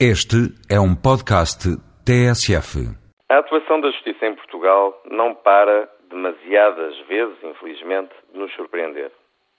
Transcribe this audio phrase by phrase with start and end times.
[0.00, 1.70] Este é um podcast
[2.04, 2.82] TSF.
[3.30, 9.12] A atuação da justiça em Portugal não para demasiadas vezes, infelizmente, de nos surpreender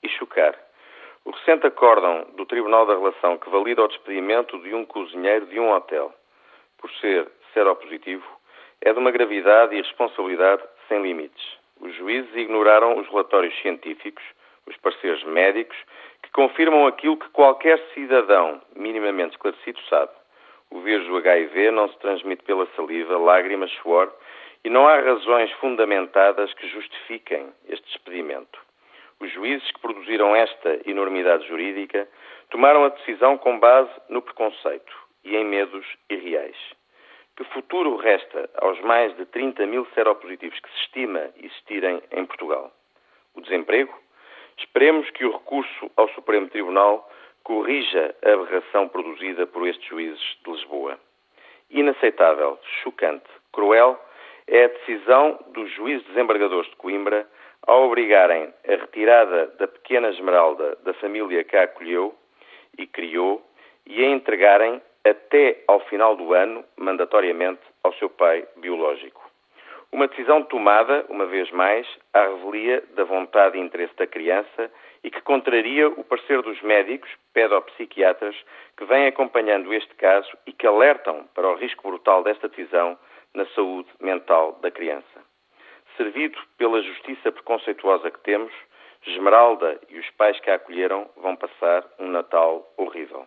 [0.04, 0.54] e chocar.
[1.24, 5.58] O recente acórdão do Tribunal da Relação que valida o despedimento de um cozinheiro de
[5.58, 6.14] um hotel
[6.80, 8.28] por ser seropositivo
[8.82, 11.46] é de uma gravidade e responsabilidade sem limites.
[11.80, 14.24] Os juízes ignoraram os relatórios científicos,
[14.68, 15.78] os pareceres médicos,
[16.22, 20.12] que confirmam aquilo que qualquer cidadão minimamente esclarecido sabe
[20.72, 24.14] o vírus do HIV não se transmite pela saliva, lágrimas, suor
[24.64, 28.60] e não há razões fundamentadas que justifiquem este despedimento.
[29.20, 32.08] Os juízes que produziram esta enormidade jurídica
[32.50, 36.58] tomaram a decisão com base no preconceito e em medos irreais.
[37.36, 42.72] Que futuro resta aos mais de 30 mil seropositivos que se estima existirem em Portugal?
[43.36, 43.94] O desemprego?
[44.58, 47.10] Esperemos que o recurso ao Supremo Tribunal
[47.46, 51.00] corrija a aberração produzida por estes juízes de Lisboa.
[51.70, 54.00] Inaceitável, chocante, cruel
[54.48, 57.28] é a decisão dos juízes desembargadores de Coimbra
[57.68, 62.16] ao obrigarem a retirada da pequena Esmeralda da família que a acolheu
[62.78, 63.42] e criou
[63.86, 69.25] e a entregarem até ao final do ano, mandatoriamente, ao seu pai biológico.
[69.96, 74.70] Uma decisão tomada, uma vez mais, à revelia da vontade e interesse da criança
[75.02, 78.36] e que contraria o parecer dos médicos, pedopsiquiatras,
[78.76, 83.00] que vêm acompanhando este caso e que alertam para o risco brutal desta decisão
[83.34, 85.24] na saúde mental da criança.
[85.96, 88.52] Servido pela justiça preconceituosa que temos,
[89.08, 93.26] Esmeralda e os pais que a acolheram vão passar um Natal horrível.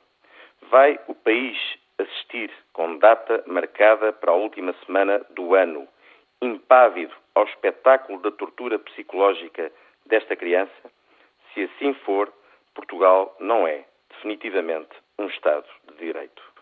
[0.70, 1.56] Vai o país
[1.98, 5.88] assistir com data marcada para a última semana do ano,
[6.40, 9.72] impávido ao espetáculo da tortura psicológica
[10.06, 10.72] desta criança?
[11.52, 12.32] Se assim for,
[12.74, 16.42] Portugal não é definitivamente um Estado de Direito.